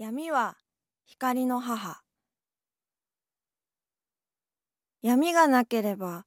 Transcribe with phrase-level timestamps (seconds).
[0.00, 0.56] 闇は
[1.04, 2.00] 光の母。
[5.02, 6.24] 闇がなければ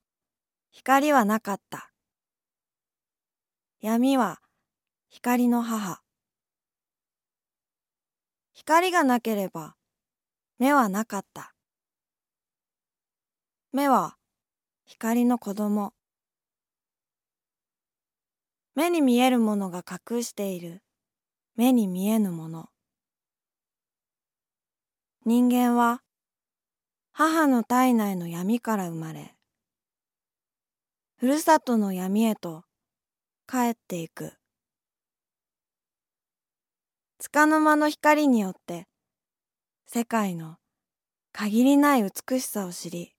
[0.70, 1.90] 光はなかった。
[3.80, 4.38] 闇は
[5.08, 6.02] 光の母。
[8.52, 9.74] 光がなければ
[10.60, 11.52] 目はなかった。
[13.72, 14.14] 目は
[14.84, 15.94] 光の子供。
[18.76, 20.84] 目に見えるものが隠している。
[21.56, 22.68] 目に見えぬもの。
[25.26, 26.02] 人間は
[27.12, 29.34] 母の体内の闇から生まれ
[31.16, 32.64] ふるさとの闇へと
[33.48, 34.34] 帰っていく。
[37.18, 38.86] 束の間の光によって
[39.86, 40.56] 世界の
[41.32, 43.14] 限りない美しさを知り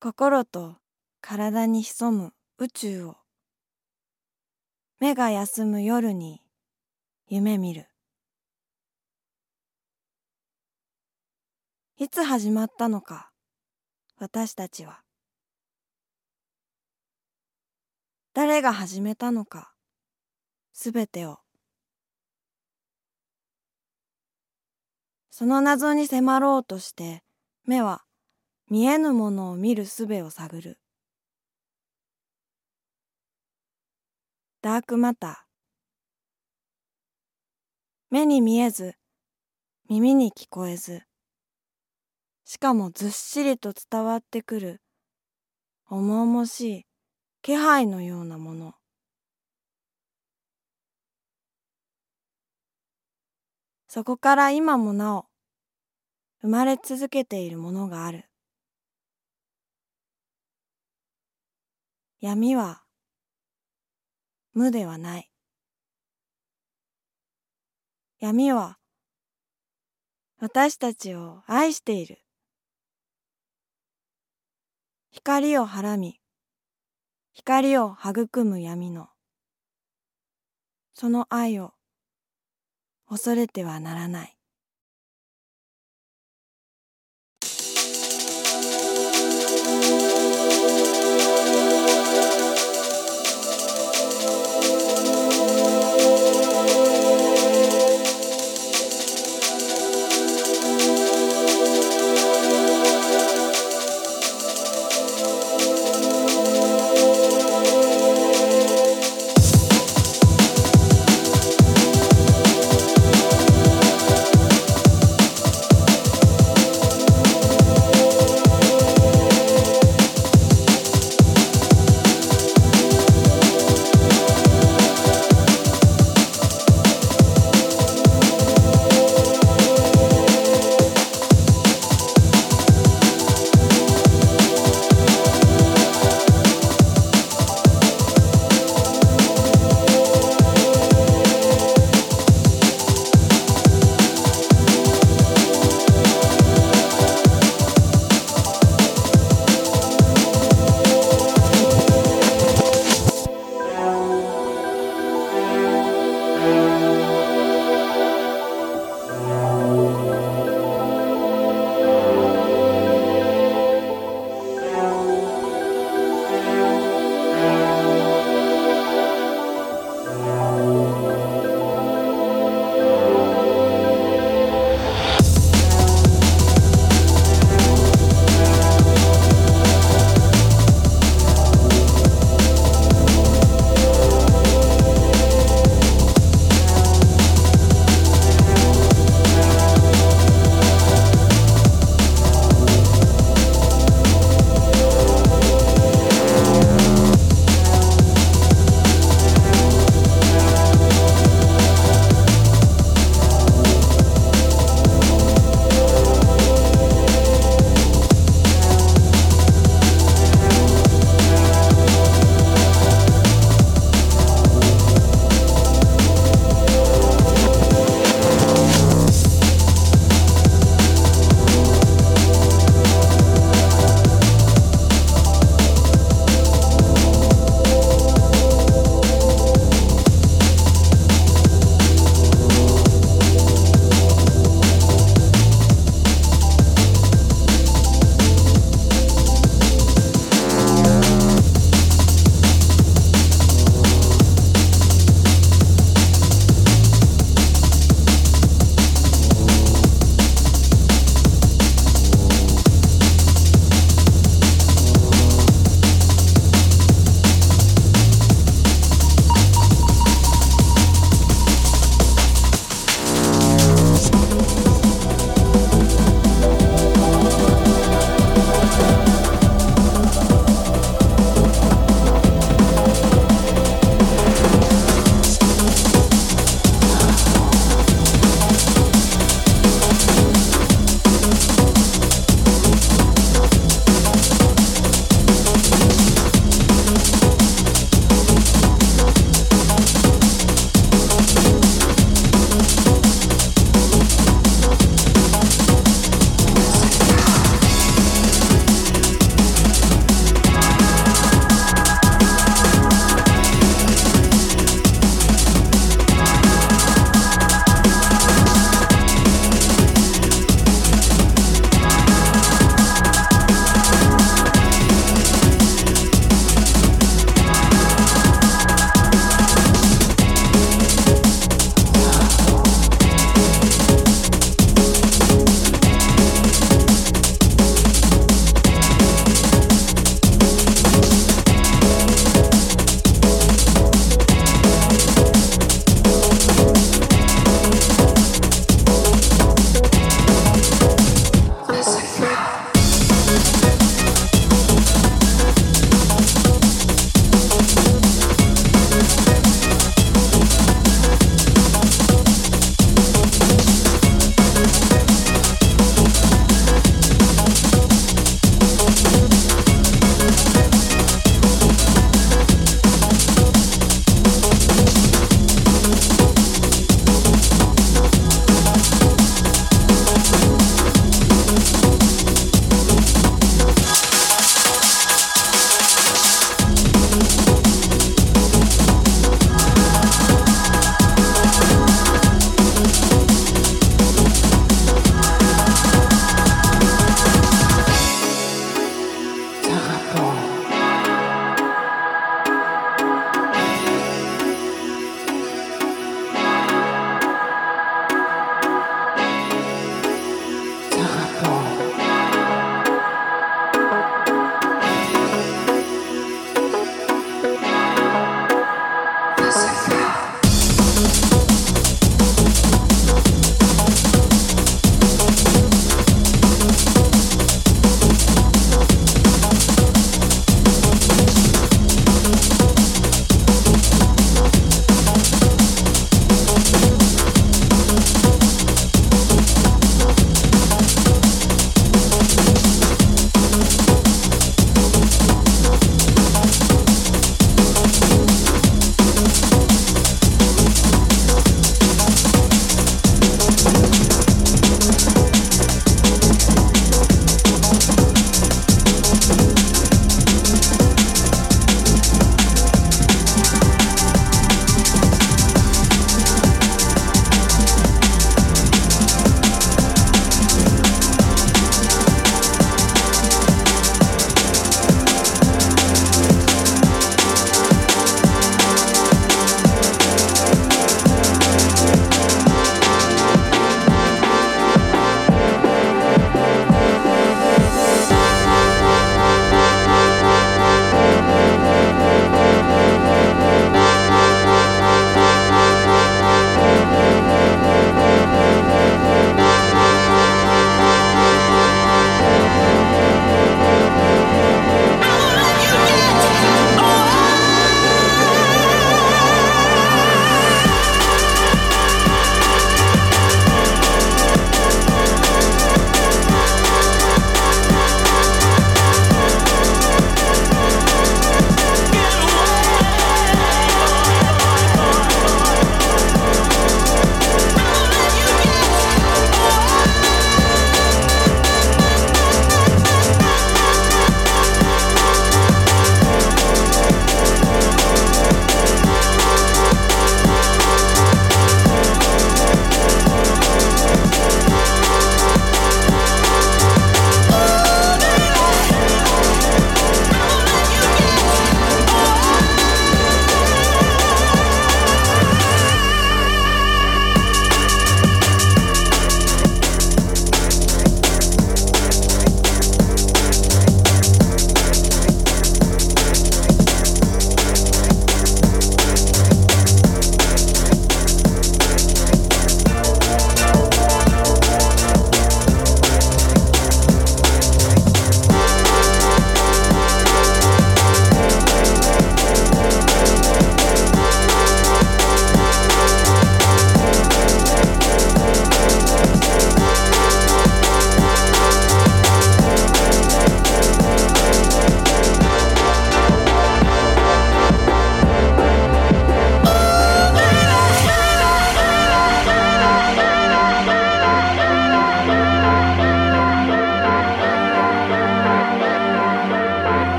[0.00, 0.76] 心と
[1.20, 3.16] 体に潜む宇宙を
[4.98, 6.40] 目が休む夜に
[7.28, 7.89] 夢見る。
[12.02, 13.30] いつ始まったのか
[14.16, 15.02] 私たちは。
[18.32, 19.74] 誰が始めたのか
[20.72, 21.40] すべてを。
[25.30, 27.22] その謎に迫ろうとして
[27.66, 28.02] 目は
[28.70, 30.78] 見えぬものを見る術を探る。
[34.62, 35.34] ダークマター。
[38.08, 38.94] 目に見えず
[39.90, 41.02] 耳に聞こえず。
[42.52, 44.80] しかもずっしりと伝わってくる
[45.88, 46.86] 重々しい
[47.42, 48.74] 気配のようなもの。
[53.86, 55.26] そこから今もなお
[56.42, 58.24] 生まれ続けているものがある。
[62.18, 62.82] 闇は
[64.54, 65.30] 無ではない。
[68.18, 68.78] 闇は
[70.40, 72.18] 私たちを愛している。
[75.12, 76.20] 光をはらみ
[77.32, 79.08] 光を育む闇の
[80.94, 81.72] その愛を
[83.08, 84.39] 恐れてはならない。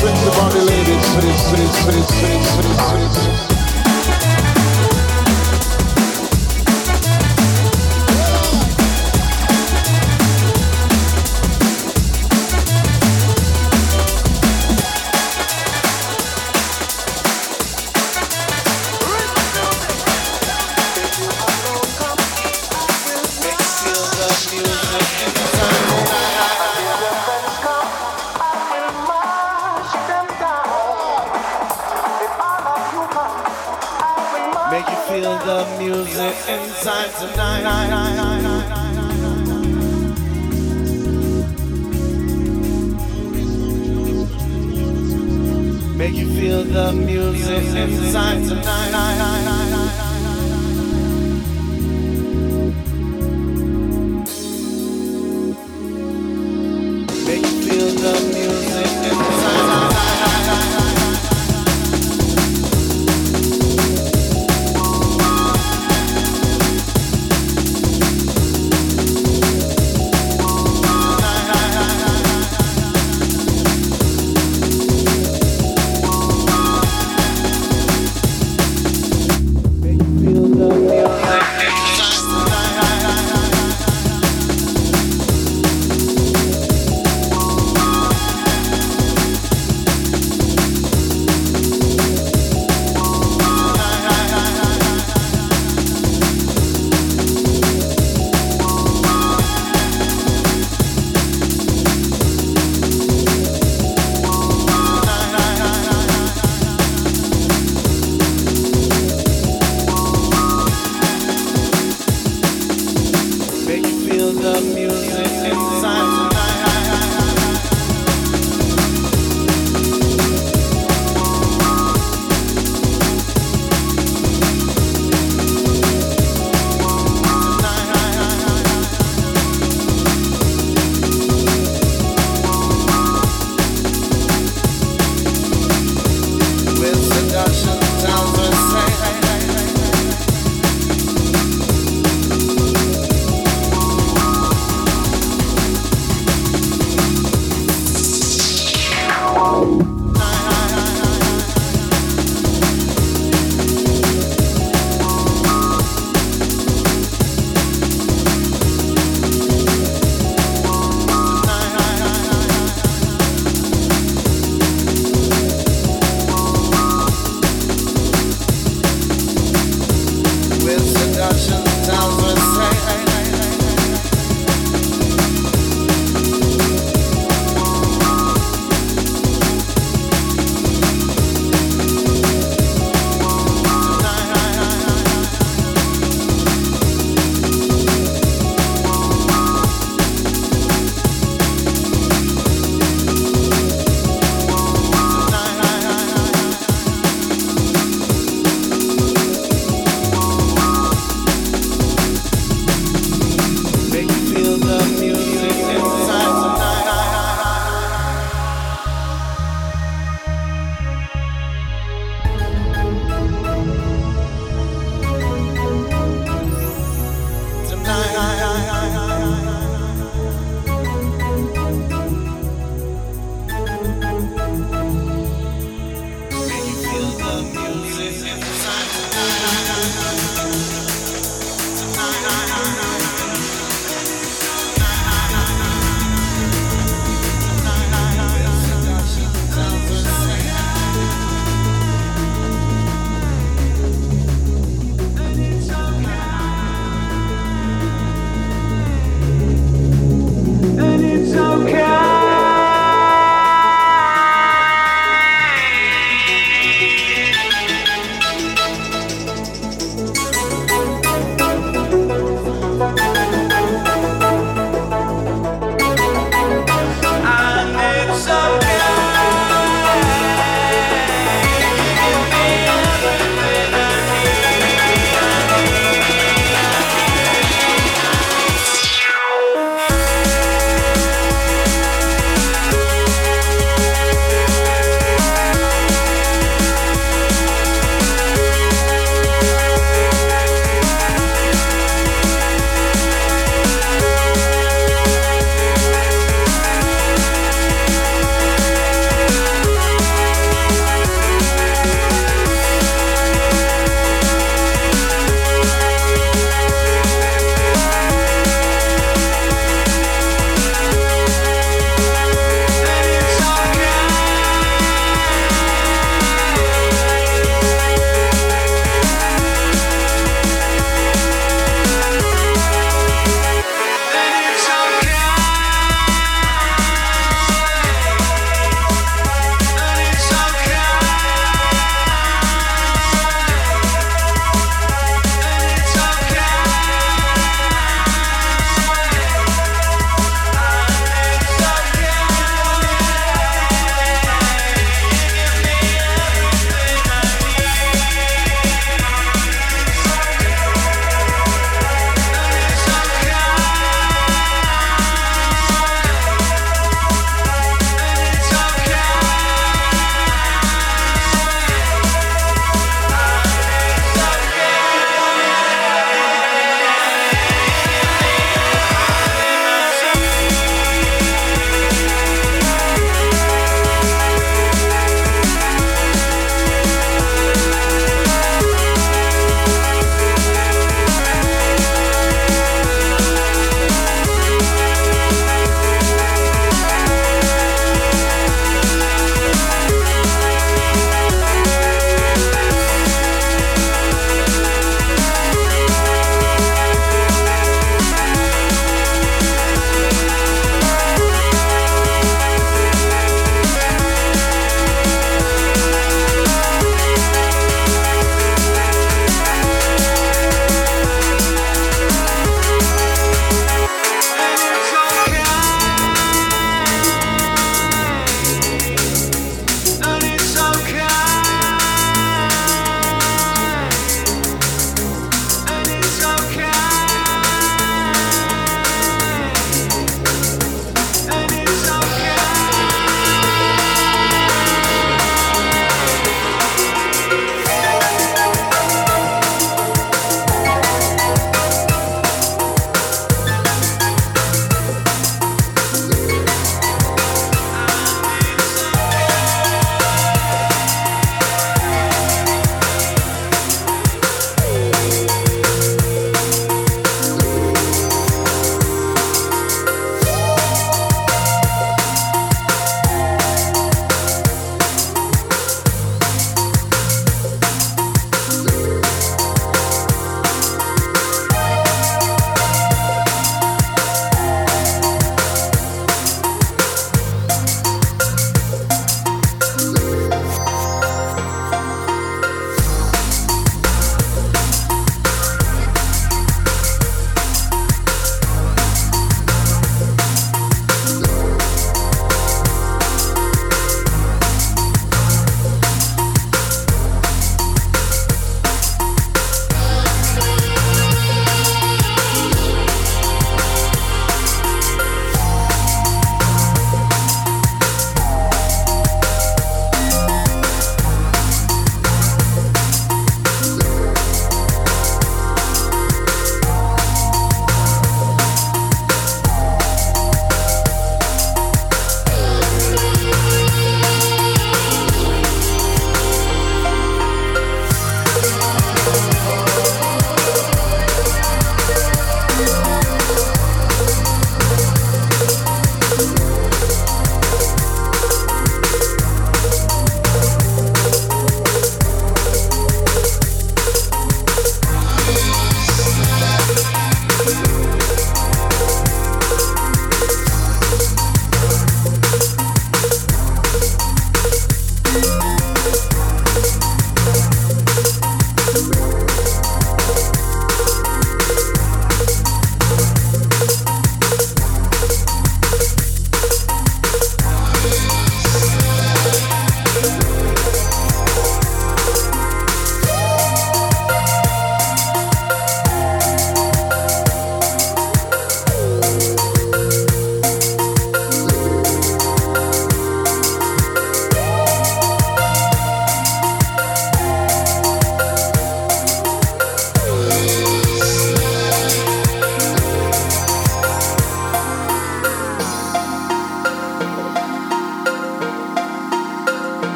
[0.00, 0.78] Bring the body, ladies.